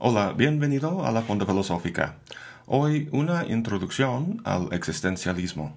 Hola, 0.00 0.32
bienvenido 0.32 1.04
a 1.04 1.10
la 1.10 1.22
Fonda 1.22 1.44
Filosófica. 1.44 2.18
Hoy 2.66 3.08
una 3.10 3.44
introducción 3.46 4.40
al 4.44 4.72
existencialismo. 4.72 5.76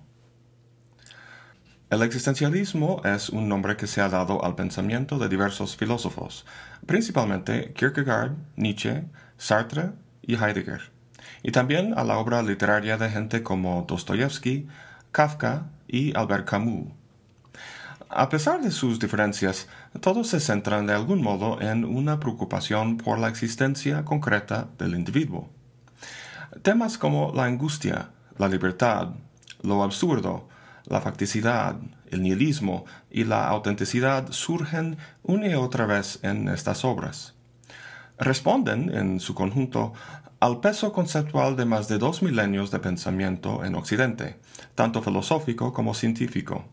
El 1.89 2.03
existencialismo 2.03 3.01
es 3.03 3.29
un 3.29 3.49
nombre 3.49 3.77
que 3.77 3.87
se 3.87 3.99
ha 3.99 4.09
dado 4.09 4.45
al 4.45 4.53
pensamiento 4.53 5.17
de 5.17 5.27
diversos 5.27 5.75
filósofos, 5.75 6.45
principalmente 6.85 7.73
Kierkegaard, 7.73 8.33
Nietzsche, 8.57 9.05
Sartre 9.39 9.89
y 10.21 10.35
Heidegger, 10.35 10.91
y 11.41 11.51
también 11.51 11.97
a 11.97 12.03
la 12.03 12.19
obra 12.19 12.43
literaria 12.43 12.97
de 12.97 13.09
gente 13.09 13.41
como 13.41 13.87
Dostoyevsky, 13.87 14.67
Kafka 15.11 15.71
y 15.87 16.15
Albert 16.15 16.47
Camus. 16.47 17.00
A 18.13 18.27
pesar 18.27 18.59
de 18.61 18.71
sus 18.71 18.99
diferencias, 18.99 19.69
todos 20.01 20.27
se 20.27 20.41
centran 20.41 20.85
de 20.85 20.93
algún 20.93 21.21
modo 21.21 21.61
en 21.61 21.85
una 21.85 22.19
preocupación 22.19 22.97
por 22.97 23.17
la 23.17 23.29
existencia 23.29 24.03
concreta 24.03 24.67
del 24.77 24.95
individuo. 24.95 25.49
Temas 26.61 26.97
como 26.97 27.31
la 27.33 27.45
angustia, 27.45 28.09
la 28.37 28.49
libertad, 28.49 29.11
lo 29.61 29.81
absurdo, 29.81 30.49
la 30.87 30.99
facticidad, 30.99 31.77
el 32.09 32.21
nihilismo 32.21 32.83
y 33.09 33.23
la 33.23 33.47
autenticidad 33.47 34.29
surgen 34.31 34.97
una 35.23 35.47
y 35.47 35.53
otra 35.53 35.85
vez 35.85 36.19
en 36.21 36.49
estas 36.49 36.83
obras. 36.83 37.35
Responden, 38.17 38.93
en 38.93 39.21
su 39.21 39.33
conjunto, 39.33 39.93
al 40.41 40.59
peso 40.59 40.91
conceptual 40.91 41.55
de 41.55 41.63
más 41.63 41.87
de 41.87 41.97
dos 41.97 42.21
milenios 42.21 42.71
de 42.71 42.79
pensamiento 42.79 43.63
en 43.63 43.75
Occidente, 43.75 44.37
tanto 44.75 45.01
filosófico 45.01 45.71
como 45.71 45.93
científico, 45.93 46.65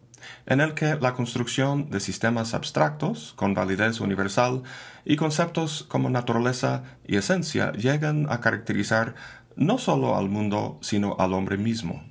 en 0.47 0.61
el 0.61 0.75
que 0.75 0.97
la 0.97 1.15
construcción 1.15 1.91
de 1.91 2.01
sistemas 2.01 2.55
abstractos 2.55 3.33
con 3.37 3.55
validez 3.55 4.01
universal 4.01 4.63
y 5.05 5.17
conceptos 5.17 5.85
como 5.89 6.11
naturaleza 6.11 6.83
y 7.07 7.17
esencia 7.17 7.73
llegan 7.73 8.27
a 8.31 8.41
caracterizar 8.41 9.15
no 9.57 9.79
solo 9.79 10.17
al 10.17 10.29
mundo, 10.29 10.79
sino 10.83 11.17
al 11.19 11.35
hombre 11.35 11.57
mismo. 11.57 12.03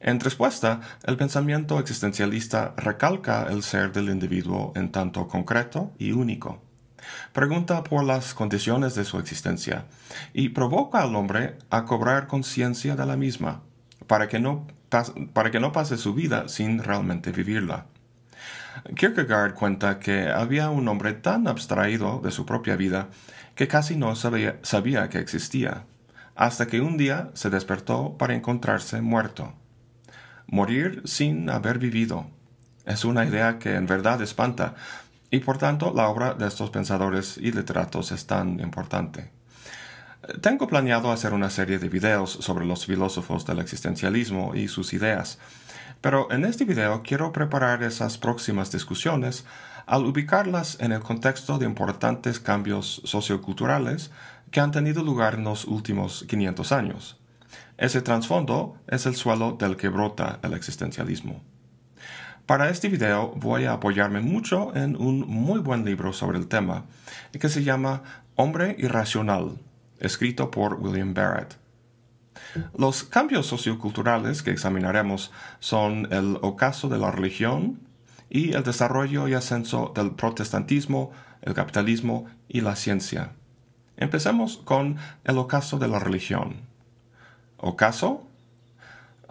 En 0.00 0.18
respuesta, 0.18 0.80
el 1.04 1.16
pensamiento 1.16 1.78
existencialista 1.78 2.74
recalca 2.76 3.46
el 3.48 3.62
ser 3.62 3.92
del 3.92 4.08
individuo 4.08 4.72
en 4.74 4.90
tanto 4.90 5.28
concreto 5.28 5.92
y 5.96 6.10
único. 6.10 6.60
Pregunta 7.32 7.84
por 7.84 8.04
las 8.04 8.34
condiciones 8.34 8.94
de 8.94 9.04
su 9.04 9.18
existencia 9.18 9.86
y 10.32 10.50
provoca 10.50 11.02
al 11.02 11.14
hombre 11.14 11.56
a 11.70 11.84
cobrar 11.84 12.26
conciencia 12.26 12.96
de 12.96 13.06
la 13.06 13.16
misma, 13.16 13.62
para 14.06 14.28
que, 14.28 14.38
no, 14.38 14.66
para 15.32 15.50
que 15.50 15.60
no 15.60 15.72
pase 15.72 15.96
su 15.96 16.14
vida 16.14 16.48
sin 16.48 16.82
realmente 16.82 17.32
vivirla. 17.32 17.86
Kierkegaard 18.96 19.54
cuenta 19.54 19.98
que 19.98 20.28
había 20.28 20.70
un 20.70 20.88
hombre 20.88 21.12
tan 21.12 21.46
abstraído 21.46 22.20
de 22.22 22.30
su 22.30 22.46
propia 22.46 22.76
vida 22.76 23.08
que 23.54 23.68
casi 23.68 23.96
no 23.96 24.16
sabía, 24.16 24.58
sabía 24.62 25.08
que 25.08 25.18
existía, 25.18 25.84
hasta 26.34 26.66
que 26.66 26.80
un 26.80 26.96
día 26.96 27.30
se 27.34 27.50
despertó 27.50 28.16
para 28.16 28.34
encontrarse 28.34 29.02
muerto 29.02 29.54
morir 30.52 31.00
sin 31.06 31.48
haber 31.48 31.78
vivido. 31.78 32.26
Es 32.84 33.04
una 33.06 33.24
idea 33.24 33.58
que 33.58 33.74
en 33.74 33.86
verdad 33.86 34.20
espanta, 34.20 34.74
y 35.30 35.40
por 35.40 35.56
tanto 35.56 35.94
la 35.94 36.08
obra 36.08 36.34
de 36.34 36.46
estos 36.46 36.68
pensadores 36.68 37.38
y 37.38 37.52
literatos 37.52 38.12
es 38.12 38.26
tan 38.26 38.60
importante. 38.60 39.30
Tengo 40.40 40.68
planeado 40.68 41.10
hacer 41.10 41.34
una 41.34 41.50
serie 41.50 41.80
de 41.80 41.88
videos 41.88 42.30
sobre 42.30 42.64
los 42.64 42.86
filósofos 42.86 43.44
del 43.44 43.58
existencialismo 43.58 44.54
y 44.54 44.68
sus 44.68 44.92
ideas, 44.92 45.40
pero 46.00 46.30
en 46.30 46.44
este 46.44 46.64
video 46.64 47.02
quiero 47.02 47.32
preparar 47.32 47.82
esas 47.82 48.18
próximas 48.18 48.70
discusiones 48.70 49.44
al 49.84 50.06
ubicarlas 50.06 50.78
en 50.78 50.92
el 50.92 51.00
contexto 51.00 51.58
de 51.58 51.66
importantes 51.66 52.38
cambios 52.38 53.02
socioculturales 53.04 54.12
que 54.52 54.60
han 54.60 54.70
tenido 54.70 55.02
lugar 55.02 55.34
en 55.34 55.42
los 55.42 55.64
últimos 55.64 56.24
500 56.28 56.70
años. 56.70 57.18
Ese 57.76 58.00
trasfondo 58.00 58.76
es 58.86 59.06
el 59.06 59.16
suelo 59.16 59.56
del 59.58 59.76
que 59.76 59.88
brota 59.88 60.38
el 60.42 60.54
existencialismo. 60.54 61.42
Para 62.46 62.70
este 62.70 62.88
video 62.88 63.32
voy 63.34 63.64
a 63.64 63.72
apoyarme 63.72 64.20
mucho 64.20 64.72
en 64.76 64.94
un 64.94 65.26
muy 65.26 65.58
buen 65.58 65.84
libro 65.84 66.12
sobre 66.12 66.38
el 66.38 66.46
tema, 66.46 66.84
que 67.32 67.48
se 67.48 67.64
llama 67.64 68.02
Hombre 68.36 68.76
Irracional, 68.78 69.58
escrito 70.02 70.50
por 70.50 70.74
William 70.74 71.14
Barrett. 71.14 71.56
Los 72.76 73.04
cambios 73.04 73.46
socioculturales 73.46 74.42
que 74.42 74.50
examinaremos 74.50 75.32
son 75.60 76.12
el 76.12 76.38
ocaso 76.42 76.88
de 76.88 76.98
la 76.98 77.10
religión 77.10 77.80
y 78.28 78.52
el 78.52 78.62
desarrollo 78.62 79.28
y 79.28 79.34
ascenso 79.34 79.92
del 79.94 80.10
protestantismo, 80.12 81.12
el 81.40 81.54
capitalismo 81.54 82.26
y 82.48 82.60
la 82.60 82.76
ciencia. 82.76 83.32
Empecemos 83.96 84.58
con 84.58 84.96
el 85.24 85.38
ocaso 85.38 85.78
de 85.78 85.88
la 85.88 85.98
religión. 85.98 86.56
¿Ocaso? 87.56 88.26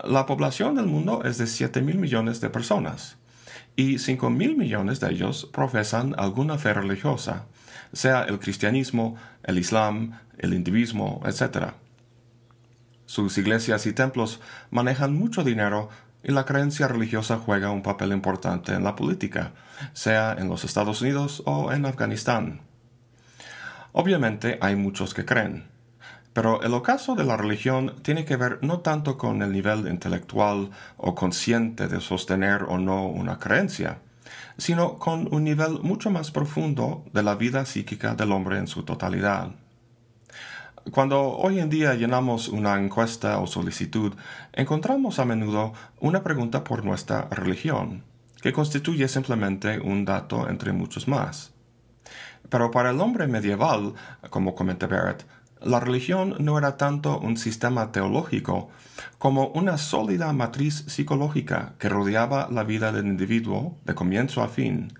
La 0.03 0.25
población 0.25 0.75
del 0.75 0.85
mundo 0.85 1.23
es 1.25 1.37
de 1.37 1.47
7 1.47 1.81
mil 1.81 1.97
millones 1.97 2.41
de 2.41 2.49
personas 2.49 3.17
y 3.75 3.99
5 3.99 4.29
mil 4.29 4.57
millones 4.57 4.99
de 4.99 5.11
ellos 5.11 5.49
profesan 5.51 6.15
alguna 6.17 6.57
fe 6.57 6.73
religiosa, 6.73 7.45
sea 7.93 8.23
el 8.23 8.39
cristianismo, 8.39 9.15
el 9.43 9.57
islam, 9.57 10.19
el 10.37 10.53
hinduismo, 10.53 11.21
etc. 11.25 11.73
Sus 13.05 13.37
iglesias 13.37 13.85
y 13.85 13.93
templos 13.93 14.39
manejan 14.69 15.13
mucho 15.13 15.43
dinero 15.43 15.89
y 16.23 16.31
la 16.31 16.45
creencia 16.45 16.87
religiosa 16.87 17.37
juega 17.37 17.71
un 17.71 17.81
papel 17.81 18.11
importante 18.11 18.73
en 18.73 18.83
la 18.83 18.95
política, 18.95 19.51
sea 19.93 20.35
en 20.37 20.49
los 20.49 20.63
Estados 20.63 21.01
Unidos 21.01 21.43
o 21.45 21.71
en 21.71 21.85
Afganistán. 21.85 22.61
Obviamente 23.91 24.57
hay 24.61 24.75
muchos 24.75 25.13
que 25.13 25.25
creen, 25.25 25.65
pero 26.33 26.61
el 26.61 26.73
ocaso 26.73 27.15
de 27.15 27.25
la 27.25 27.35
religión 27.35 27.95
tiene 28.03 28.23
que 28.23 28.37
ver 28.37 28.59
no 28.61 28.79
tanto 28.79 29.17
con 29.17 29.41
el 29.41 29.51
nivel 29.51 29.87
intelectual 29.87 30.69
o 30.97 31.13
consciente 31.15 31.87
de 31.87 31.99
sostener 31.99 32.63
o 32.63 32.77
no 32.77 33.07
una 33.07 33.37
creencia, 33.37 33.99
sino 34.57 34.97
con 34.97 35.27
un 35.33 35.43
nivel 35.43 35.79
mucho 35.81 36.09
más 36.09 36.31
profundo 36.31 37.05
de 37.13 37.23
la 37.23 37.35
vida 37.35 37.65
psíquica 37.65 38.15
del 38.15 38.31
hombre 38.31 38.57
en 38.57 38.67
su 38.67 38.83
totalidad. 38.83 39.51
Cuando 40.89 41.37
hoy 41.37 41.59
en 41.59 41.69
día 41.69 41.93
llenamos 41.93 42.47
una 42.47 42.79
encuesta 42.79 43.39
o 43.39 43.45
solicitud, 43.45 44.13
encontramos 44.51 45.19
a 45.19 45.25
menudo 45.25 45.73
una 45.99 46.23
pregunta 46.23 46.63
por 46.63 46.83
nuestra 46.83 47.27
religión, 47.29 48.03
que 48.41 48.51
constituye 48.51 49.07
simplemente 49.07 49.79
un 49.79 50.05
dato 50.05 50.49
entre 50.49 50.73
muchos 50.73 51.07
más. 51.07 51.53
Pero 52.49 52.71
para 52.71 52.89
el 52.89 52.99
hombre 52.99 53.27
medieval, 53.27 53.93
como 54.31 54.55
comenta 54.55 54.87
Barrett, 54.87 55.25
la 55.63 55.79
religión 55.79 56.35
no 56.39 56.57
era 56.57 56.77
tanto 56.77 57.19
un 57.19 57.37
sistema 57.37 57.91
teológico 57.91 58.69
como 59.17 59.47
una 59.47 59.77
sólida 59.77 60.33
matriz 60.33 60.85
psicológica 60.87 61.73
que 61.77 61.89
rodeaba 61.89 62.47
la 62.49 62.63
vida 62.63 62.91
del 62.91 63.05
individuo 63.05 63.77
de 63.85 63.93
comienzo 63.93 64.41
a 64.41 64.47
fin 64.47 64.93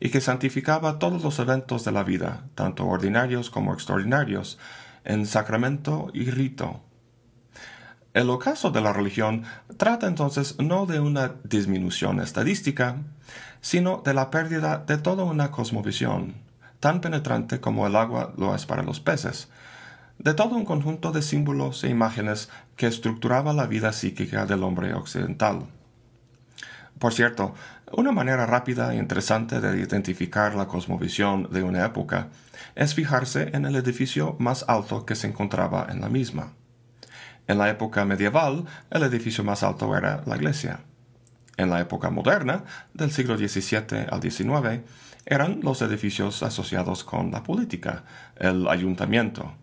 y 0.00 0.10
que 0.10 0.20
santificaba 0.20 0.98
todos 0.98 1.22
los 1.22 1.38
eventos 1.38 1.84
de 1.84 1.92
la 1.92 2.02
vida, 2.02 2.44
tanto 2.54 2.86
ordinarios 2.86 3.50
como 3.50 3.72
extraordinarios, 3.72 4.58
en 5.04 5.26
sacramento 5.26 6.10
y 6.12 6.30
rito. 6.30 6.80
El 8.12 8.30
ocaso 8.30 8.70
de 8.70 8.80
la 8.80 8.92
religión 8.92 9.44
trata 9.76 10.06
entonces 10.06 10.58
no 10.58 10.86
de 10.86 11.00
una 11.00 11.34
disminución 11.44 12.20
estadística, 12.20 12.96
sino 13.60 14.02
de 14.04 14.14
la 14.14 14.30
pérdida 14.30 14.78
de 14.78 14.98
toda 14.98 15.24
una 15.24 15.50
cosmovisión, 15.50 16.34
tan 16.80 17.00
penetrante 17.00 17.60
como 17.60 17.86
el 17.86 17.96
agua 17.96 18.32
lo 18.36 18.54
es 18.54 18.66
para 18.66 18.82
los 18.82 19.00
peces, 19.00 19.48
de 20.18 20.34
todo 20.34 20.56
un 20.56 20.64
conjunto 20.64 21.12
de 21.12 21.22
símbolos 21.22 21.84
e 21.84 21.88
imágenes 21.88 22.48
que 22.76 22.86
estructuraba 22.86 23.52
la 23.52 23.66
vida 23.66 23.92
psíquica 23.92 24.46
del 24.46 24.62
hombre 24.62 24.94
occidental. 24.94 25.66
Por 26.98 27.12
cierto, 27.12 27.54
una 27.92 28.10
manera 28.10 28.46
rápida 28.46 28.94
e 28.94 28.96
interesante 28.96 29.60
de 29.60 29.78
identificar 29.78 30.54
la 30.54 30.66
cosmovisión 30.66 31.48
de 31.50 31.62
una 31.62 31.84
época 31.84 32.28
es 32.74 32.94
fijarse 32.94 33.50
en 33.52 33.66
el 33.66 33.76
edificio 33.76 34.36
más 34.38 34.64
alto 34.66 35.04
que 35.04 35.14
se 35.14 35.26
encontraba 35.26 35.86
en 35.90 36.00
la 36.00 36.08
misma. 36.08 36.52
En 37.46 37.58
la 37.58 37.68
época 37.68 38.04
medieval, 38.04 38.64
el 38.90 39.02
edificio 39.02 39.44
más 39.44 39.62
alto 39.62 39.96
era 39.96 40.22
la 40.26 40.36
iglesia. 40.36 40.80
En 41.56 41.70
la 41.70 41.80
época 41.80 42.10
moderna, 42.10 42.64
del 42.92 43.12
siglo 43.12 43.36
XVII 43.36 44.08
al 44.10 44.20
XIX, 44.20 44.82
eran 45.26 45.60
los 45.62 45.80
edificios 45.82 46.42
asociados 46.42 47.04
con 47.04 47.30
la 47.30 47.42
política, 47.42 48.04
el 48.36 48.68
ayuntamiento, 48.68 49.54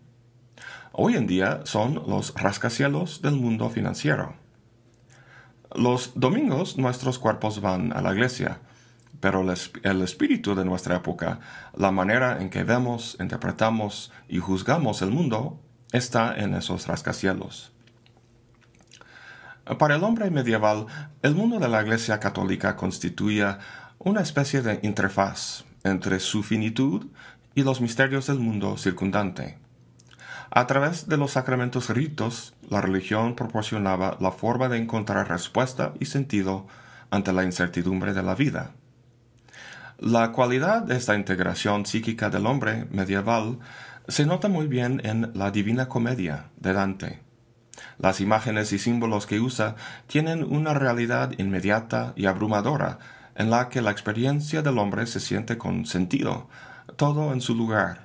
hoy 0.96 1.16
en 1.16 1.26
día 1.26 1.60
son 1.64 1.94
los 2.06 2.34
rascacielos 2.34 3.20
del 3.20 3.34
mundo 3.34 3.68
financiero. 3.68 4.34
Los 5.74 6.12
domingos 6.14 6.78
nuestros 6.78 7.18
cuerpos 7.18 7.60
van 7.60 7.92
a 7.92 8.00
la 8.00 8.12
iglesia, 8.12 8.60
pero 9.18 9.44
el 9.82 10.02
espíritu 10.02 10.54
de 10.54 10.64
nuestra 10.64 10.96
época, 10.96 11.40
la 11.76 11.90
manera 11.90 12.40
en 12.40 12.48
que 12.48 12.62
vemos, 12.62 13.16
interpretamos 13.18 14.12
y 14.28 14.38
juzgamos 14.38 15.02
el 15.02 15.10
mundo, 15.10 15.60
está 15.90 16.36
en 16.36 16.54
esos 16.54 16.86
rascacielos. 16.86 17.72
Para 19.78 19.96
el 19.96 20.04
hombre 20.04 20.30
medieval, 20.30 20.86
el 21.22 21.34
mundo 21.34 21.58
de 21.58 21.68
la 21.68 21.82
Iglesia 21.82 22.20
católica 22.20 22.76
constituía 22.76 23.58
una 23.98 24.20
especie 24.20 24.62
de 24.62 24.78
interfaz 24.82 25.64
entre 25.82 26.20
su 26.20 26.44
finitud 26.44 27.06
y 27.54 27.62
los 27.62 27.80
misterios 27.80 28.26
del 28.26 28.38
mundo 28.38 28.76
circundante 28.76 29.63
A 30.56 30.68
través 30.68 31.08
de 31.08 31.16
los 31.16 31.32
sacramentos 31.32 31.90
ritos, 31.90 32.54
la 32.70 32.80
religión 32.80 33.34
proporcionaba 33.34 34.16
la 34.20 34.30
forma 34.30 34.68
de 34.68 34.78
encontrar 34.78 35.28
respuesta 35.28 35.94
y 35.98 36.04
sentido 36.04 36.68
ante 37.10 37.32
la 37.32 37.42
incertidumbre 37.42 38.14
de 38.14 38.22
la 38.22 38.36
vida. 38.36 38.70
La 39.98 40.30
cualidad 40.30 40.82
de 40.82 40.96
esta 40.96 41.16
integración 41.16 41.86
psíquica 41.86 42.30
del 42.30 42.46
hombre 42.46 42.86
medieval 42.92 43.58
se 44.06 44.26
nota 44.26 44.46
muy 44.46 44.68
bien 44.68 45.00
en 45.02 45.32
la 45.34 45.50
Divina 45.50 45.88
Comedia 45.88 46.50
de 46.56 46.72
Dante. 46.72 47.20
Las 47.98 48.20
imágenes 48.20 48.72
y 48.72 48.78
símbolos 48.78 49.26
que 49.26 49.40
usa 49.40 49.74
tienen 50.06 50.44
una 50.44 50.72
realidad 50.72 51.32
inmediata 51.36 52.12
y 52.14 52.26
abrumadora 52.26 53.00
en 53.34 53.50
la 53.50 53.68
que 53.68 53.82
la 53.82 53.90
experiencia 53.90 54.62
del 54.62 54.78
hombre 54.78 55.08
se 55.08 55.18
siente 55.18 55.58
con 55.58 55.84
sentido, 55.84 56.48
todo 56.94 57.32
en 57.32 57.40
su 57.40 57.56
lugar. 57.56 58.03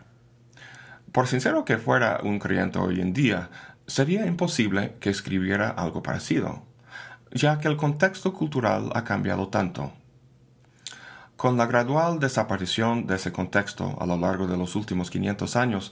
Por 1.11 1.27
sincero 1.27 1.65
que 1.65 1.77
fuera 1.77 2.19
un 2.23 2.39
creyente 2.39 2.77
hoy 2.77 3.01
en 3.01 3.13
día, 3.13 3.49
sería 3.87 4.25
imposible 4.25 4.95
que 4.99 5.09
escribiera 5.09 5.69
algo 5.69 6.03
parecido, 6.03 6.63
ya 7.31 7.57
que 7.59 7.67
el 7.67 7.77
contexto 7.77 8.33
cultural 8.33 8.91
ha 8.93 9.03
cambiado 9.03 9.47
tanto. 9.47 9.91
Con 11.35 11.57
la 11.57 11.65
gradual 11.65 12.19
desaparición 12.19 13.07
de 13.07 13.15
ese 13.15 13.31
contexto 13.31 13.97
a 13.99 14.05
lo 14.05 14.17
largo 14.17 14.45
de 14.45 14.57
los 14.57 14.75
últimos 14.75 15.09
500 15.09 15.55
años, 15.55 15.91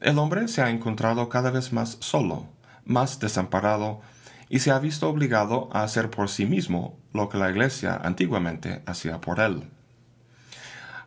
el 0.00 0.18
hombre 0.18 0.48
se 0.48 0.60
ha 0.60 0.70
encontrado 0.70 1.28
cada 1.28 1.50
vez 1.50 1.72
más 1.72 1.96
solo, 2.00 2.48
más 2.84 3.20
desamparado, 3.20 4.00
y 4.50 4.58
se 4.58 4.70
ha 4.70 4.78
visto 4.78 5.08
obligado 5.08 5.70
a 5.72 5.82
hacer 5.82 6.10
por 6.10 6.28
sí 6.28 6.46
mismo 6.46 6.98
lo 7.12 7.28
que 7.28 7.38
la 7.38 7.50
Iglesia 7.50 7.98
antiguamente 8.02 8.82
hacía 8.86 9.20
por 9.20 9.40
él. 9.40 9.70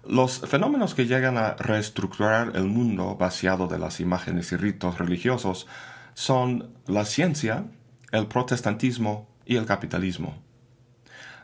Los 0.03 0.39
fenómenos 0.39 0.95
que 0.95 1.05
llegan 1.05 1.37
a 1.37 1.53
reestructurar 1.53 2.53
el 2.55 2.65
mundo 2.65 3.15
vaciado 3.17 3.67
de 3.67 3.77
las 3.77 3.99
imágenes 3.99 4.51
y 4.51 4.55
ritos 4.55 4.97
religiosos 4.97 5.67
son 6.15 6.73
la 6.87 7.05
ciencia, 7.05 7.65
el 8.11 8.25
protestantismo 8.25 9.27
y 9.45 9.57
el 9.57 9.65
capitalismo. 9.65 10.41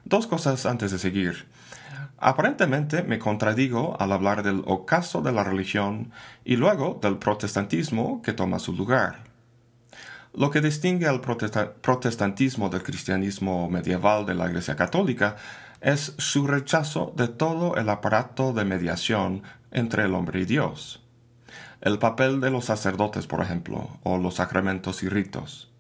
Dos 0.06 0.25
cosas 0.25 0.65
antes 0.65 0.92
de 0.92 0.98
seguir. 0.98 1.45
Aparentemente 2.18 3.04
me 3.04 3.19
contradigo 3.19 3.95
al 4.00 4.12
hablar 4.12 4.42
del 4.42 4.63
ocaso 4.65 5.21
de 5.21 5.31
la 5.31 5.44
religión 5.44 6.12
y 6.44 6.56
luego 6.56 7.00
del 7.00 7.18
protestantismo 7.18 8.24
que 8.24 8.33
toma 8.33 8.57
su 8.57 8.74
lugar. 8.74 9.19
Lo 10.33 10.50
que 10.50 10.62
distingue 10.62 11.07
al 11.07 11.21
protestantismo 11.21 12.69
del 12.69 12.83
cristianismo 12.83 13.69
medieval 13.69 14.25
de 14.25 14.33
la 14.33 14.48
Iglesia 14.48 14.75
Católica 14.75 15.36
es 15.82 16.14
su 16.18 16.48
rechazo 16.48 17.14
de 17.16 17.28
todo 17.28 17.78
el 17.78 17.90
aparato 17.90 18.54
de 18.54 18.66
mediación 18.66 19.44
entre 19.72 20.04
el 20.04 20.14
hombre 20.16 20.42
y 20.42 20.46
Dios. 20.46 21.04
El 21.82 22.00
papel 22.00 22.42
de 22.42 22.50
los 22.50 22.66
sacerdotes, 22.66 23.28
por 23.28 23.42
ejemplo, 23.42 24.00
o 24.04 24.18
los 24.18 24.36
sacramentos 24.36 25.04
y 25.04 25.10
ritos. 25.10 25.72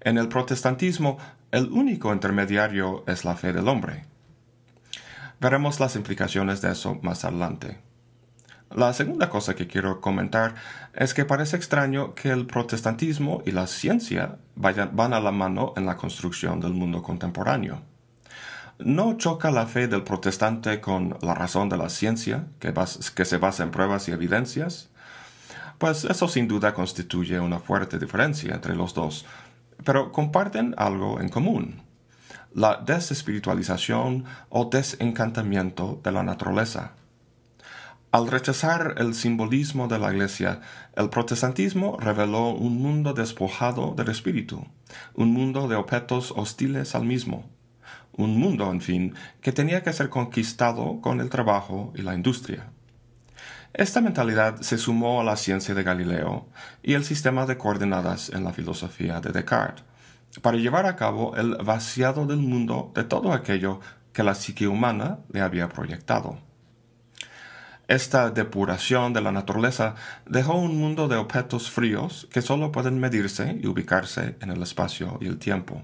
En 0.00 0.18
el 0.18 0.28
protestantismo, 0.28 1.18
el 1.50 1.70
único 1.70 2.12
intermediario 2.12 3.04
es 3.06 3.24
la 3.24 3.36
fe 3.36 3.52
del 3.52 3.68
hombre. 3.68 4.06
Veremos 5.40 5.78
las 5.78 5.96
implicaciones 5.96 6.60
de 6.60 6.72
eso 6.72 6.98
más 7.02 7.24
adelante. 7.24 7.78
La 8.74 8.92
segunda 8.92 9.30
cosa 9.30 9.54
que 9.54 9.68
quiero 9.68 10.00
comentar 10.00 10.56
es 10.94 11.14
que 11.14 11.24
parece 11.24 11.56
extraño 11.56 12.14
que 12.14 12.30
el 12.30 12.46
protestantismo 12.46 13.42
y 13.46 13.52
la 13.52 13.68
ciencia 13.68 14.38
vayan, 14.56 14.96
van 14.96 15.12
a 15.12 15.20
la 15.20 15.30
mano 15.30 15.74
en 15.76 15.86
la 15.86 15.96
construcción 15.96 16.60
del 16.60 16.72
mundo 16.72 17.02
contemporáneo. 17.02 17.82
¿No 18.78 19.16
choca 19.16 19.52
la 19.52 19.66
fe 19.66 19.86
del 19.86 20.02
protestante 20.02 20.80
con 20.80 21.16
la 21.22 21.34
razón 21.34 21.68
de 21.68 21.76
la 21.76 21.88
ciencia, 21.88 22.46
que, 22.58 22.72
se 23.24 23.36
basa 23.36 23.62
en 23.62 23.70
pruebas 23.70 24.08
y 24.08 24.12
evidencias? 24.12 24.90
Pues 25.78 26.04
eso 26.04 26.26
sin 26.26 26.48
duda 26.48 26.74
constituye 26.74 27.38
una 27.38 27.60
fuerte 27.60 27.98
diferencia 27.98 28.54
entre 28.54 28.74
los 28.74 28.92
dos, 28.92 29.26
pero 29.84 30.10
comparten 30.10 30.74
algo 30.76 31.20
en 31.20 31.28
común 31.28 31.82
la 32.54 32.80
desespiritualización 32.84 34.24
o 34.48 34.66
desencantamiento 34.66 36.00
de 36.04 36.12
la 36.12 36.22
naturaleza. 36.22 36.92
Al 38.12 38.28
rechazar 38.28 38.94
el 38.98 39.14
simbolismo 39.14 39.88
de 39.88 39.98
la 39.98 40.12
Iglesia, 40.12 40.60
el 40.94 41.10
protestantismo 41.10 41.98
reveló 41.98 42.50
un 42.50 42.80
mundo 42.80 43.12
despojado 43.12 43.94
del 43.96 44.08
espíritu, 44.08 44.64
un 45.14 45.32
mundo 45.32 45.66
de 45.66 45.74
objetos 45.74 46.32
hostiles 46.36 46.94
al 46.94 47.04
mismo, 47.04 47.50
un 48.16 48.38
mundo, 48.38 48.70
en 48.70 48.80
fin, 48.80 49.14
que 49.40 49.52
tenía 49.52 49.82
que 49.82 49.92
ser 49.92 50.08
conquistado 50.08 51.00
con 51.00 51.20
el 51.20 51.30
trabajo 51.30 51.92
y 51.96 52.02
la 52.02 52.14
industria. 52.14 52.70
Esta 53.72 54.00
mentalidad 54.00 54.60
se 54.60 54.78
sumó 54.78 55.20
a 55.20 55.24
la 55.24 55.36
ciencia 55.36 55.74
de 55.74 55.82
Galileo 55.82 56.46
y 56.82 56.94
el 56.94 57.04
sistema 57.04 57.44
de 57.44 57.58
coordenadas 57.58 58.30
en 58.30 58.44
la 58.44 58.52
filosofía 58.52 59.20
de 59.20 59.32
Descartes, 59.32 59.84
para 60.42 60.58
llevar 60.58 60.86
a 60.86 60.96
cabo 60.96 61.36
el 61.36 61.56
vaciado 61.56 62.26
del 62.26 62.38
mundo 62.38 62.92
de 62.94 63.04
todo 63.04 63.32
aquello 63.32 63.80
que 64.12 64.22
la 64.22 64.34
psique 64.34 64.68
humana 64.68 65.18
le 65.32 65.40
había 65.40 65.68
proyectado. 65.68 66.38
Esta 67.88 68.30
depuración 68.30 69.12
de 69.12 69.20
la 69.20 69.32
naturaleza 69.32 69.94
dejó 70.24 70.54
un 70.54 70.78
mundo 70.78 71.06
de 71.06 71.16
objetos 71.16 71.70
fríos 71.70 72.28
que 72.30 72.40
solo 72.40 72.72
pueden 72.72 72.98
medirse 72.98 73.58
y 73.60 73.66
ubicarse 73.66 74.36
en 74.40 74.50
el 74.50 74.62
espacio 74.62 75.18
y 75.20 75.26
el 75.26 75.38
tiempo. 75.38 75.82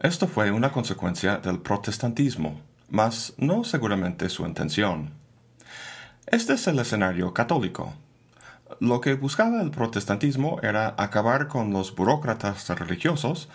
Esto 0.00 0.26
fue 0.26 0.50
una 0.50 0.72
consecuencia 0.72 1.36
del 1.36 1.60
protestantismo, 1.60 2.60
mas 2.88 3.34
no 3.36 3.64
seguramente 3.64 4.28
su 4.28 4.46
intención. 4.46 5.10
Este 6.26 6.54
es 6.54 6.66
el 6.66 6.78
escenario 6.78 7.32
católico, 7.34 7.94
lo 8.78 9.00
que 9.00 9.14
buscaba 9.14 9.60
el 9.60 9.72
protestantismo 9.72 10.60
era 10.62 10.94
acabar 10.96 11.48
con 11.48 11.72
los 11.72 11.94
burócratas 11.94 12.68
religiosos 12.68 13.48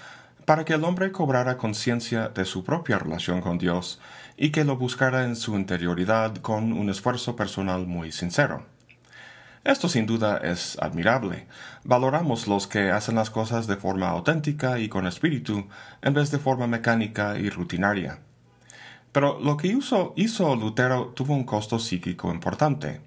para 0.44 0.66
que 0.66 0.74
el 0.74 0.84
hombre 0.84 1.12
cobrara 1.12 1.58
conciencia 1.58 2.28
de 2.30 2.44
su 2.46 2.64
propia 2.64 3.00
relación 3.00 3.42
con 3.42 3.58
Dios 3.58 4.00
y 4.36 4.52
que 4.52 4.66
lo 4.66 4.76
buscara 4.76 5.24
en 5.24 5.36
su 5.36 5.56
interioridad 5.56 6.36
con 6.38 6.74
un 6.74 6.90
esfuerzo 6.90 7.36
personal 7.36 7.88
muy 7.88 8.12
sincero. 8.12 8.75
Esto 9.66 9.90
sin 9.90 10.06
duda 10.06 10.38
es 10.38 10.78
admirable. 10.80 11.48
Valoramos 11.84 12.48
los 12.48 12.68
que 12.68 12.92
hacen 12.92 13.16
las 13.16 13.32
cosas 13.32 13.66
de 13.66 13.78
forma 13.78 14.10
auténtica 14.10 14.78
y 14.78 14.90
con 14.90 15.08
espíritu, 15.08 15.68
en 16.04 16.14
vez 16.14 16.30
de 16.30 16.38
forma 16.38 16.68
mecánica 16.68 17.40
y 17.40 17.50
rutinaria. 17.50 18.20
Pero 19.12 19.40
lo 19.40 19.58
que 19.58 19.68
hizo, 19.68 20.56
Lutero 20.56 21.08
tuvo 21.16 21.34
un 21.34 21.46
costo 21.46 21.80
psíquico 21.80 22.32
importante. 22.32 23.02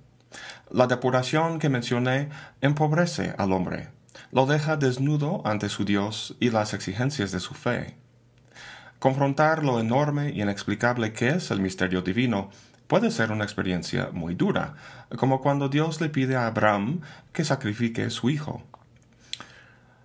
La 0.68 0.88
depuración 0.88 1.60
que 1.60 1.68
mencioné 1.68 2.28
empobrece 2.60 3.36
al 3.38 3.52
hombre, 3.52 3.90
lo 4.32 4.44
deja 4.44 4.76
desnudo 4.76 5.42
ante 5.44 5.68
su 5.68 5.84
Dios 5.84 6.34
y 6.40 6.50
las 6.50 6.74
exigencias 6.74 7.30
de 7.30 7.38
su 7.38 7.54
fe. 7.54 7.94
Confrontar 8.98 9.62
lo 9.62 9.78
enorme 9.78 10.30
y 10.30 10.42
inexplicable 10.42 11.12
que 11.12 11.28
es 11.28 11.52
el 11.52 11.60
misterio 11.60 12.02
divino 12.02 12.50
puede 12.88 13.12
ser 13.12 13.30
una 13.30 13.44
experiencia 13.44 14.08
muy 14.12 14.34
dura, 14.34 14.74
como 15.16 15.40
cuando 15.40 15.68
Dios 15.68 16.00
le 16.00 16.08
pide 16.08 16.34
a 16.34 16.48
Abraham 16.48 17.02
que 17.32 17.44
sacrifique 17.44 18.10
su 18.10 18.30
hijo. 18.30 18.64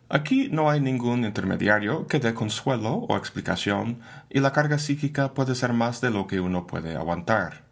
Aquí 0.10 0.50
no 0.52 0.70
hay 0.70 0.80
ningún 0.80 1.26
intermediario 1.26 2.06
que 2.06 2.20
dé 2.20 2.36
consuelo 2.36 2.98
o 3.10 3.18
explicación, 3.18 4.02
y 4.30 4.42
la 4.42 4.52
carga 4.52 4.78
psíquica 4.78 5.34
puede 5.34 5.56
ser 5.56 5.74
más 5.74 6.02
de 6.02 6.12
lo 6.12 6.28
que 6.28 6.40
uno 6.40 6.68
puede 6.68 6.96
aguantar. 6.96 7.64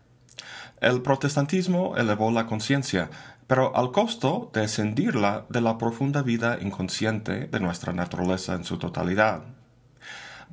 El 0.79 1.03
protestantismo 1.03 1.95
elevó 1.97 2.31
la 2.31 2.47
conciencia, 2.47 3.11
pero 3.45 3.75
al 3.75 3.91
costo 3.91 4.49
de 4.53 4.63
escindirla 4.63 5.45
de 5.49 5.61
la 5.61 5.77
profunda 5.77 6.23
vida 6.23 6.57
inconsciente 6.59 7.45
de 7.45 7.59
nuestra 7.59 7.93
naturaleza 7.93 8.55
en 8.55 8.63
su 8.63 8.79
totalidad. 8.79 9.43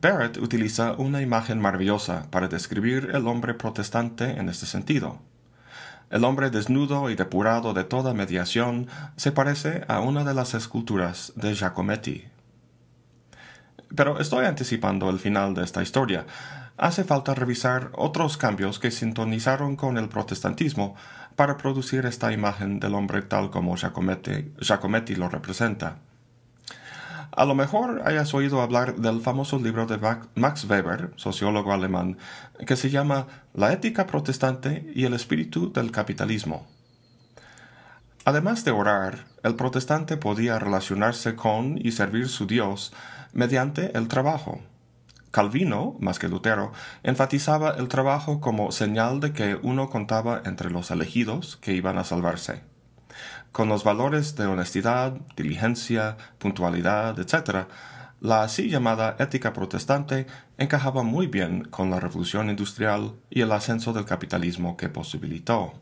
Barrett 0.00 0.37
utiliza 0.37 0.93
una 0.93 1.23
imagen 1.23 1.61
maravillosa 1.61 2.31
para 2.31 2.49
describir 2.49 3.11
el 3.14 3.26
hombre 3.26 3.55
protestante 3.55 4.31
en 4.31 4.49
este 4.49 4.67
sentido. 4.67 5.19
El 6.11 6.25
hombre 6.25 6.50
desnudo 6.50 7.11
y 7.11 7.17
depurado 7.17 7.75
de 7.75 7.85
toda 7.85 8.14
mediación 8.14 8.87
se 9.17 9.33
parece 9.33 9.85
a 9.88 10.00
una 10.00 10.25
de 10.25 10.35
las 10.35 10.55
esculturas 10.55 11.33
de 11.37 11.55
Giacometti. 11.55 12.25
Pero 13.95 14.21
estoy 14.21 14.47
anticipando 14.47 15.11
el 15.11 15.19
final 15.19 15.55
de 15.55 15.64
esta 15.64 15.83
historia 15.83 16.26
hace 16.78 17.02
falta 17.02 17.35
revisar 17.35 17.90
otros 17.95 18.37
cambios 18.37 18.78
que 18.78 18.90
sintonizaron 18.90 19.76
con 19.76 19.99
el 19.99 20.09
protestantismo 20.09 20.95
para 21.37 21.57
producir 21.57 22.07
esta 22.07 22.33
imagen 22.33 22.81
del 22.81 22.95
hombre 22.95 23.23
tal 23.23 23.50
como 23.50 23.76
Giacometti, 23.76 25.14
lo 25.17 25.28
representa. 25.28 25.99
A 27.32 27.44
lo 27.44 27.54
mejor 27.54 28.02
hayas 28.04 28.32
oído 28.35 28.62
hablar 28.62 28.97
del 28.97 29.20
famoso 29.20 29.58
libro 29.58 29.87
de 29.87 29.99
Max 30.35 30.64
Weber, 30.64 31.12
sociólogo 31.16 31.73
alemán, 31.73 32.18
que 32.66 32.76
se 32.76 32.90
llama 32.90 33.26
La 33.54 33.73
ética 33.73 34.06
protestante 34.06 34.90
y 34.94 35.04
el 35.04 35.14
espíritu 35.14 35.73
del 35.73 35.90
capitalismo. 35.90 36.66
Además 38.25 38.64
de 38.64 38.73
orar, 38.73 39.26
el 39.42 39.54
protestante 39.54 40.16
podía 40.16 40.58
relacionarse 40.58 41.35
con 41.35 41.78
y 41.78 41.92
servir 41.92 42.28
su 42.28 42.47
Dios 42.47 42.92
mediante 43.32 43.97
el 43.97 44.08
trabajo. 44.08 44.61
Calvino, 45.30 45.97
más 46.00 46.18
que 46.18 46.28
Lutero, 46.28 46.73
enfatizaba 47.02 47.70
el 47.70 47.88
trabajo 47.88 48.40
como 48.40 48.73
señal 48.73 49.20
de 49.20 49.32
que 49.32 49.58
uno 49.62 49.90
contaba 49.90 50.42
entre 50.44 50.70
los 50.70 50.90
elegidos 50.90 51.56
que 51.56 51.75
iban 51.75 51.99
a 51.99 52.04
salvarse. 52.04 52.62
Con 53.58 53.68
los 53.68 53.82
valores 53.82 54.36
de 54.36 54.46
honestidad, 54.46 55.14
diligencia, 55.36 56.16
puntualidad, 56.38 57.18
etc., 57.18 57.66
la 58.20 58.44
así 58.44 58.68
llamada 58.68 59.16
ética 59.18 59.52
protestante 59.52 60.28
encajaba 60.58 61.02
muy 61.02 61.26
bien 61.26 61.64
con 61.64 61.90
la 61.90 61.98
revolución 61.98 62.50
industrial 62.50 63.16
y 63.30 63.40
el 63.40 63.50
ascenso 63.50 63.92
del 63.92 64.04
capitalismo 64.04 64.76
que 64.76 64.88
posibilitó. 64.88 65.72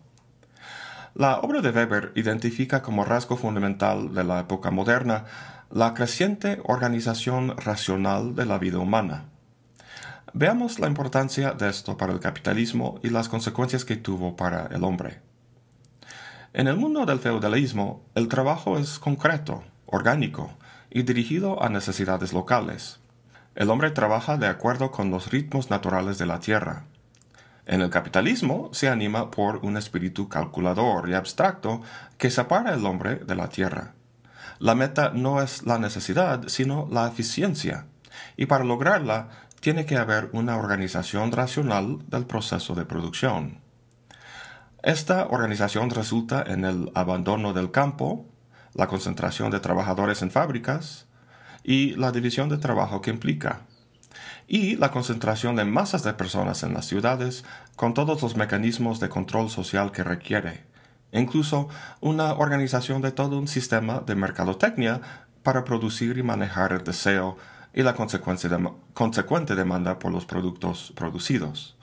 La 1.15 1.41
obra 1.41 1.61
de 1.61 1.69
Weber 1.69 2.13
identifica 2.15 2.81
como 2.81 3.05
rasgo 3.05 3.37
fundamental 3.37 4.15
de 4.15 4.25
la 4.25 4.41
época 4.41 4.71
moderna 4.71 5.27
la 5.71 5.93
creciente 5.93 6.63
organización 6.65 7.59
racional 7.59 8.35
de 8.35 8.47
la 8.47 8.57
vida 8.57 8.79
humana. 8.79 9.27
Veamos 10.33 10.79
la 10.79 10.87
importancia 10.87 11.53
de 11.53 11.69
esto 11.69 11.99
para 11.99 12.15
el 12.15 12.21
capitalismo 12.21 12.99
y 13.03 13.11
las 13.11 13.29
consecuencias 13.29 13.85
que 13.85 13.97
tuvo 13.97 14.35
para 14.35 14.69
el 14.69 14.83
hombre. 14.83 15.26
En 16.57 16.69
el 16.69 16.79
mundo 16.79 17.05
del 17.05 17.19
feudalismo, 17.19 18.03
el 18.15 18.29
trabajo 18.29 18.79
es 18.79 18.99
concreto, 18.99 19.63
orgánico 19.85 20.57
y 20.89 21.03
dirigido 21.03 21.63
a 21.63 21.69
necesidades 21.69 22.33
locales. 22.33 22.99
El 23.55 23.69
hombre 23.69 23.91
trabaja 23.91 24.39
de 24.39 24.47
acuerdo 24.47 24.91
con 24.91 25.11
los 25.11 25.31
ritmos 25.31 25.69
naturales 25.69 26.17
de 26.17 26.25
la 26.25 26.41
tierra. 26.41 26.85
En 27.67 27.83
el 27.83 27.91
capitalismo 27.91 28.71
se 28.73 28.89
anima 28.89 29.31
por 29.31 29.57
un 29.67 29.77
espíritu 29.77 30.31
calculador 30.31 31.11
y 31.11 31.13
abstracto 31.13 31.83
que 32.17 32.31
separa 32.31 32.73
al 32.73 32.87
hombre 32.87 33.17
de 33.17 33.35
la 33.35 33.51
tierra. 33.51 33.93
La 34.59 34.75
meta 34.75 35.11
no 35.11 35.43
es 35.43 35.67
la 35.67 35.79
necesidad, 35.79 36.45
sino 36.47 36.89
la 36.91 37.07
eficiencia, 37.07 37.85
y 38.39 38.47
para 38.47 38.65
lograrla 38.65 39.29
tiene 39.61 39.85
que 39.85 39.99
haber 39.99 40.31
una 40.33 40.57
organización 40.57 41.33
racional 41.33 41.99
del 42.09 42.25
proceso 42.25 42.75
de 42.75 42.87
producción. 42.87 43.66
Esta 44.87 45.27
organización 45.27 45.91
resulta 45.91 46.45
en 46.47 46.65
el 46.65 46.93
abandono 46.95 47.53
del 47.53 47.73
campo, 47.73 48.25
la 48.73 48.87
concentración 48.87 49.51
de 49.51 49.59
trabajadores 49.59 50.23
en 50.23 50.31
fábricas 50.31 51.07
y 51.65 51.97
la 51.97 52.13
división 52.13 52.49
de 52.49 52.59
trabajo 52.59 53.01
que 53.01 53.11
implica, 53.11 53.63
y 54.47 54.77
la 54.77 54.93
concentración 54.93 55.57
de 55.57 55.65
masas 55.65 56.05
de 56.05 56.13
personas 56.13 56.63
en 56.63 56.73
las 56.73 56.87
ciudades 56.87 57.45
con 57.75 57.95
todos 57.95 58.23
los 58.23 58.37
mecanismos 58.37 59.01
de 59.01 59.09
control 59.09 59.51
social 59.51 59.91
que 59.91 60.05
requiere, 60.05 60.63
incluso 61.11 61.69
una 62.01 62.35
organización 62.35 63.03
de 63.03 63.11
todo 63.11 63.41
un 63.41 63.49
sistema 63.49 64.05
de 64.07 64.15
mercadotecnia 64.15 65.01
para 65.43 65.65
producir 65.65 66.17
y 66.17 66.23
manejar 66.23 66.73
el 66.73 66.85
deseo 66.85 67.39
y 67.75 67.83
la 67.83 67.95
consecuente 67.95 69.57
demanda 69.57 69.99
por 69.99 70.13
los 70.13 70.27
productos 70.27 70.93
producidos. 70.95 71.76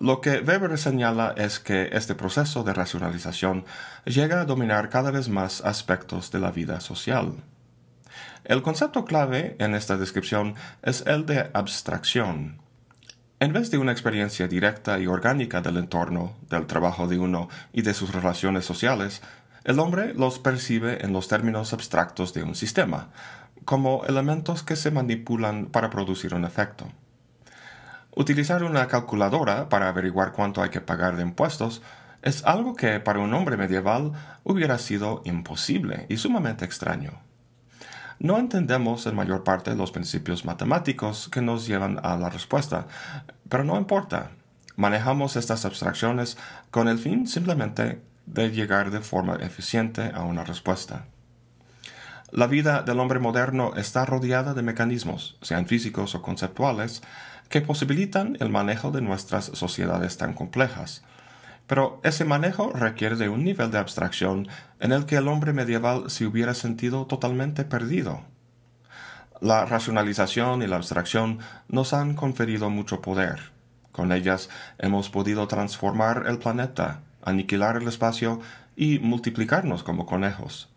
Lo 0.00 0.20
que 0.20 0.40
Weber 0.40 0.76
señala 0.76 1.34
es 1.36 1.60
que 1.60 1.90
este 1.92 2.16
proceso 2.16 2.64
de 2.64 2.74
racionalización 2.74 3.64
llega 4.04 4.40
a 4.40 4.44
dominar 4.44 4.88
cada 4.88 5.12
vez 5.12 5.28
más 5.28 5.60
aspectos 5.60 6.32
de 6.32 6.40
la 6.40 6.50
vida 6.50 6.80
social. 6.80 7.34
El 8.44 8.62
concepto 8.62 9.04
clave 9.04 9.54
en 9.60 9.74
esta 9.76 9.96
descripción 9.96 10.56
es 10.82 11.04
el 11.06 11.26
de 11.26 11.48
abstracción. 11.54 12.60
En 13.38 13.52
vez 13.52 13.70
de 13.70 13.78
una 13.78 13.92
experiencia 13.92 14.48
directa 14.48 14.98
y 14.98 15.06
orgánica 15.06 15.60
del 15.60 15.76
entorno, 15.76 16.36
del 16.50 16.66
trabajo 16.66 17.06
de 17.06 17.18
uno 17.18 17.48
y 17.72 17.82
de 17.82 17.94
sus 17.94 18.12
relaciones 18.12 18.64
sociales, 18.64 19.22
el 19.62 19.78
hombre 19.78 20.12
los 20.12 20.40
percibe 20.40 21.04
en 21.04 21.12
los 21.12 21.28
términos 21.28 21.72
abstractos 21.72 22.34
de 22.34 22.42
un 22.42 22.56
sistema, 22.56 23.10
como 23.64 24.04
elementos 24.06 24.64
que 24.64 24.76
se 24.76 24.90
manipulan 24.90 25.66
para 25.66 25.88
producir 25.88 26.34
un 26.34 26.44
efecto. 26.44 26.88
Utilizar 28.16 28.62
una 28.62 28.86
calculadora 28.86 29.68
para 29.68 29.88
averiguar 29.88 30.32
cuánto 30.32 30.62
hay 30.62 30.70
que 30.70 30.80
pagar 30.80 31.16
de 31.16 31.22
impuestos 31.22 31.82
es 32.22 32.44
algo 32.44 32.74
que 32.74 33.00
para 33.00 33.18
un 33.18 33.34
hombre 33.34 33.56
medieval 33.56 34.12
hubiera 34.44 34.78
sido 34.78 35.20
imposible 35.24 36.06
y 36.08 36.16
sumamente 36.16 36.64
extraño. 36.64 37.20
No 38.20 38.38
entendemos 38.38 39.06
en 39.06 39.16
mayor 39.16 39.42
parte 39.42 39.74
los 39.74 39.90
principios 39.90 40.44
matemáticos 40.44 41.28
que 41.28 41.42
nos 41.42 41.66
llevan 41.66 41.98
a 42.04 42.16
la 42.16 42.30
respuesta, 42.30 42.86
pero 43.48 43.64
no 43.64 43.76
importa. 43.76 44.30
Manejamos 44.76 45.34
estas 45.36 45.64
abstracciones 45.64 46.38
con 46.70 46.88
el 46.88 46.98
fin 46.98 47.26
simplemente 47.26 48.00
de 48.26 48.50
llegar 48.50 48.90
de 48.92 49.00
forma 49.00 49.36
eficiente 49.36 50.12
a 50.14 50.22
una 50.22 50.44
respuesta. 50.44 51.06
La 52.30 52.46
vida 52.46 52.82
del 52.82 52.98
hombre 52.98 53.20
moderno 53.20 53.76
está 53.76 54.04
rodeada 54.06 54.54
de 54.54 54.62
mecanismos, 54.62 55.36
sean 55.40 55.66
físicos 55.66 56.14
o 56.14 56.22
conceptuales, 56.22 57.02
que 57.48 57.60
posibilitan 57.60 58.36
el 58.40 58.50
manejo 58.50 58.90
de 58.90 59.00
nuestras 59.00 59.46
sociedades 59.46 60.16
tan 60.16 60.34
complejas. 60.34 61.02
Pero 61.66 62.00
ese 62.02 62.24
manejo 62.24 62.72
requiere 62.72 63.16
de 63.16 63.28
un 63.28 63.44
nivel 63.44 63.70
de 63.70 63.78
abstracción 63.78 64.48
en 64.80 64.92
el 64.92 65.06
que 65.06 65.16
el 65.16 65.28
hombre 65.28 65.52
medieval 65.52 66.10
se 66.10 66.26
hubiera 66.26 66.54
sentido 66.54 67.06
totalmente 67.06 67.64
perdido. 67.64 68.22
La 69.40 69.64
racionalización 69.64 70.62
y 70.62 70.66
la 70.66 70.76
abstracción 70.76 71.38
nos 71.68 71.92
han 71.92 72.14
conferido 72.14 72.70
mucho 72.70 73.00
poder. 73.00 73.52
Con 73.92 74.12
ellas 74.12 74.50
hemos 74.78 75.08
podido 75.08 75.46
transformar 75.48 76.24
el 76.26 76.38
planeta, 76.38 77.00
aniquilar 77.22 77.76
el 77.76 77.88
espacio 77.88 78.40
y 78.76 78.98
multiplicarnos 78.98 79.82
como 79.82 80.06
conejos. 80.06 80.68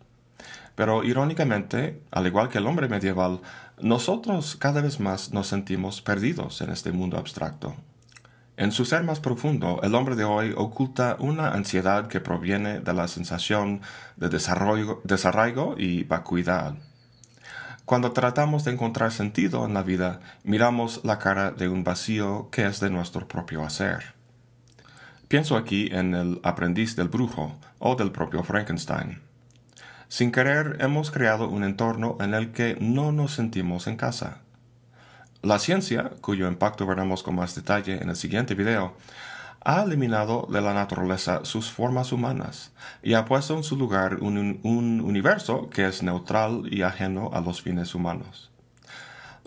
Pero 0.75 1.03
irónicamente, 1.03 1.99
al 2.11 2.27
igual 2.27 2.49
que 2.49 2.59
el 2.59 2.67
hombre 2.67 2.87
medieval, 2.87 3.41
nosotros 3.79 4.55
cada 4.55 4.81
vez 4.81 4.99
más 4.99 5.33
nos 5.33 5.47
sentimos 5.47 6.01
perdidos 6.01 6.61
en 6.61 6.71
este 6.71 6.91
mundo 6.91 7.17
abstracto. 7.17 7.75
En 8.57 8.71
su 8.71 8.85
ser 8.85 9.03
más 9.03 9.19
profundo, 9.19 9.79
el 9.83 9.93
hombre 9.93 10.15
de 10.15 10.23
hoy 10.23 10.51
oculta 10.57 11.15
una 11.19 11.51
ansiedad 11.51 12.07
que 12.07 12.19
proviene 12.19 12.79
de 12.79 12.93
la 12.93 13.07
sensación 13.07 13.81
de 14.15 14.29
desarraigo, 14.29 15.75
y 15.77 16.03
vacuidad. 16.05 16.73
Cuando 17.85 18.13
tratamos 18.13 18.63
de 18.63 18.71
encontrar 18.71 19.11
sentido 19.11 19.63
en 19.63 19.75
la 19.75 19.83
vida, 19.83 20.21
miramos 20.43 21.01
la 21.03 21.19
cara 21.19 21.51
de 21.51 21.69
un 21.69 21.83
vacío 21.83 22.49
que 22.51 22.65
es 22.65 22.79
de 22.79 22.89
nuestro 22.89 23.27
propio 23.27 23.63
hacer. 23.63 24.15
Pienso 25.27 25.55
aquí 25.55 25.89
en 25.91 26.15
el 26.15 26.39
aprendiz 26.41 26.95
del 26.95 27.09
brujo 27.09 27.59
o 27.77 27.95
del 27.95 28.11
propio 28.11 28.41
Frankenstein. 28.41 29.26
Sin 30.09 30.31
querer 30.31 30.77
hemos 30.79 31.11
creado 31.11 31.49
un 31.49 31.63
entorno 31.63 32.17
en 32.21 32.33
el 32.33 32.51
que 32.51 32.77
no 32.79 33.11
nos 33.11 33.33
sentimos 33.33 33.87
en 33.87 33.97
casa. 33.97 34.39
La 35.41 35.59
ciencia, 35.59 36.11
cuyo 36.21 36.47
impacto 36.47 36.85
veremos 36.87 37.23
con 37.23 37.35
más 37.35 37.55
detalle 37.55 38.01
en 38.01 38.09
el 38.09 38.15
siguiente 38.15 38.55
video, 38.55 38.95
ha 39.61 39.83
eliminado 39.83 40.47
de 40.49 40.61
la 40.61 40.73
naturaleza 40.73 41.43
sus 41.43 41.69
formas 41.69 42.13
humanas 42.13 42.71
y 43.03 43.15
ha 43.15 43.25
puesto 43.25 43.55
en 43.55 43.63
su 43.63 43.75
lugar 43.75 44.19
un, 44.21 44.61
un, 44.63 45.01
universo 45.01 45.69
que 45.69 45.85
es 45.85 46.03
neutral 46.03 46.63
y 46.71 46.83
ajeno 46.83 47.31
a 47.33 47.41
los 47.41 47.61
fines 47.61 47.93
humanos. 47.93 48.49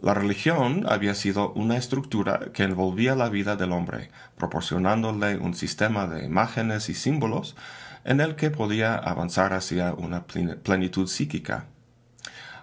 La 0.03 0.13
religión 0.13 0.85
había 0.89 1.15
sido 1.15 1.53
una 1.53 1.77
estructura 1.77 2.53
que 2.53 2.65
envolvía 2.65 3.15
la 3.15 3.31
vida 3.31 3.57
del 3.57 3.73
hombre, 3.73 4.11
proporcionándole 4.37 5.39
un 5.39 5.55
sistema 5.55 6.07
de 6.07 6.25
imágenes 6.25 6.89
y 6.91 6.95
símbolos 6.95 7.57
en 8.05 8.21
el 8.21 8.37
que 8.37 8.51
podía 8.51 8.95
avanzar 8.95 9.53
hacia 9.53 9.93
una 9.93 10.25
plenitud 10.25 11.09
psíquica. 11.09 11.67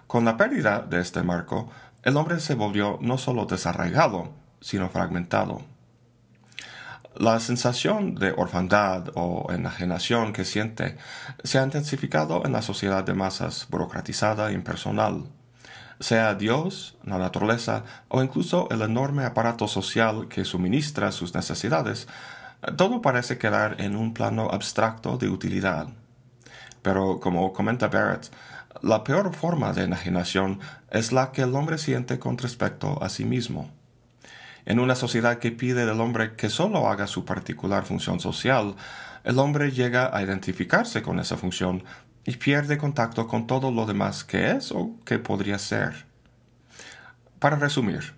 Con 0.06 0.24
la 0.24 0.36
pérdida 0.36 0.80
de 0.80 1.00
este 1.00 1.22
marco, 1.22 1.70
el 2.02 2.16
hombre 2.16 2.40
se 2.40 2.54
volvió 2.54 2.98
no 3.02 3.18
solo 3.18 3.44
desarraigado, 3.44 4.32
sino 4.60 4.88
fragmentado. 4.88 5.62
La 7.16 7.40
sensación 7.40 8.14
de 8.14 8.32
orfandad 8.32 9.08
o 9.14 9.52
enajenación 9.52 10.32
que 10.32 10.44
siente 10.44 10.96
se 11.42 11.58
ha 11.58 11.64
intensificado 11.64 12.44
en 12.44 12.52
la 12.52 12.62
sociedad 12.62 13.02
de 13.02 13.14
masas 13.14 13.66
burocratizada 13.70 14.50
e 14.50 14.54
impersonal. 14.54 15.24
Sea 16.00 16.36
Dios, 16.36 16.96
la 17.02 17.18
naturaleza 17.18 17.82
o 18.06 18.22
incluso 18.22 18.68
el 18.70 18.82
enorme 18.82 19.24
aparato 19.24 19.66
social 19.66 20.28
que 20.28 20.44
suministra 20.44 21.10
sus 21.10 21.34
necesidades, 21.34 22.06
todo 22.76 23.00
parece 23.02 23.38
quedar 23.38 23.80
en 23.80 23.96
un 23.96 24.14
plano 24.14 24.48
abstracto 24.50 25.16
de 25.16 25.28
utilidad. 25.28 25.88
Pero, 26.82 27.20
como 27.20 27.52
comenta 27.52 27.88
Barrett, 27.88 28.30
la 28.82 29.04
peor 29.04 29.34
forma 29.34 29.72
de 29.72 29.84
enajenación 29.84 30.60
es 30.90 31.12
la 31.12 31.32
que 31.32 31.42
el 31.42 31.54
hombre 31.54 31.78
siente 31.78 32.18
con 32.18 32.38
respecto 32.38 33.02
a 33.02 33.08
sí 33.08 33.24
mismo. 33.24 33.70
En 34.66 34.78
una 34.78 34.94
sociedad 34.94 35.38
que 35.38 35.50
pide 35.50 35.86
del 35.86 36.00
hombre 36.00 36.34
que 36.36 36.50
solo 36.50 36.88
haga 36.88 37.06
su 37.06 37.24
particular 37.24 37.84
función 37.84 38.20
social, 38.20 38.74
el 39.24 39.38
hombre 39.38 39.70
llega 39.70 40.14
a 40.14 40.22
identificarse 40.22 41.02
con 41.02 41.18
esa 41.18 41.36
función 41.36 41.84
y 42.24 42.36
pierde 42.36 42.76
contacto 42.76 43.26
con 43.26 43.46
todo 43.46 43.70
lo 43.70 43.86
demás 43.86 44.24
que 44.24 44.50
es 44.50 44.70
o 44.70 44.96
que 45.04 45.18
podría 45.18 45.58
ser. 45.58 46.04
Para 47.38 47.56
resumir, 47.56 48.17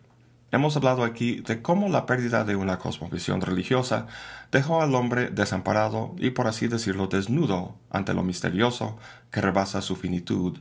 Hemos 0.53 0.77
hablado 0.77 1.05
aquí 1.05 1.43
de 1.43 1.63
cómo 1.63 1.89
la 1.89 2.07
pérdida 2.07 2.45
de 2.45 2.57
una 2.57 2.79
cosmovisión 2.79 3.41
religiosa 3.41 4.07
dejó 4.51 4.83
al 4.83 4.95
hombre 4.97 5.31
desamparado 5.31 6.17
y 6.19 6.31
por 6.31 6.49
así 6.49 6.67
decirlo 6.67 7.07
desnudo 7.07 7.77
ante 7.89 8.15
lo 8.15 8.25
misterioso 8.25 8.99
que 9.31 9.41
rebasa 9.41 9.81
su 9.81 9.95
finitud, 9.95 10.59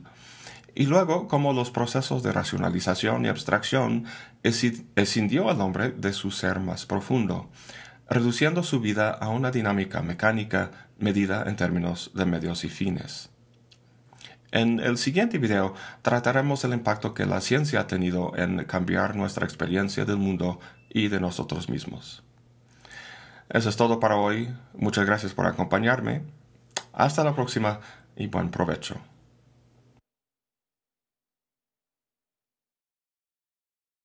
y 0.74 0.86
luego 0.86 1.26
cómo 1.26 1.52
los 1.52 1.70
procesos 1.70 2.22
de 2.22 2.32
racionalización 2.32 3.24
y 3.24 3.28
abstracción 3.28 4.04
escindió 4.42 5.50
al 5.50 5.60
hombre 5.60 5.90
de 5.90 6.12
su 6.12 6.30
ser 6.30 6.60
más 6.60 6.86
profundo, 6.86 7.50
reduciendo 8.08 8.62
su 8.62 8.80
vida 8.80 9.10
a 9.10 9.28
una 9.28 9.50
dinámica 9.50 10.02
mecánica 10.02 10.70
medida 10.98 11.44
en 11.46 11.56
términos 11.56 12.12
de 12.14 12.26
medios 12.26 12.64
y 12.64 12.68
fines. 12.68 13.29
En 14.52 14.80
el 14.80 14.98
siguiente 14.98 15.38
video 15.38 15.74
trataremos 16.02 16.64
el 16.64 16.72
impacto 16.72 17.14
que 17.14 17.26
la 17.26 17.40
ciencia 17.40 17.80
ha 17.80 17.86
tenido 17.86 18.32
en 18.36 18.64
cambiar 18.64 19.14
nuestra 19.14 19.44
experiencia 19.44 20.04
del 20.04 20.16
mundo 20.16 20.58
y 20.88 21.08
de 21.08 21.20
nosotros 21.20 21.68
mismos. 21.68 22.24
Eso 23.48 23.68
es 23.68 23.76
todo 23.76 24.00
para 24.00 24.16
hoy. 24.16 24.52
Muchas 24.74 25.06
gracias 25.06 25.34
por 25.34 25.46
acompañarme. 25.46 26.22
Hasta 26.92 27.24
la 27.24 27.34
próxima 27.34 27.80
y 28.16 28.26
buen 28.26 28.50
provecho. 28.50 29.00